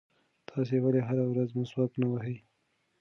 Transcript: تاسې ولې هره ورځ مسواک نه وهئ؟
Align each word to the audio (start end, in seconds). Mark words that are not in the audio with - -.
تاسې 0.49 0.75
ولې 0.83 1.01
هره 1.07 1.25
ورځ 1.31 1.49
مسواک 1.59 1.91
نه 2.01 2.07
وهئ؟ 2.11 2.35